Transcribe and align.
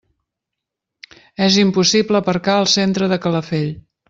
És 1.49 1.59
impossible 1.65 2.23
aparcar 2.23 2.57
al 2.63 2.69
centre 2.77 3.11
de 3.15 3.21
Calafell. 3.27 3.73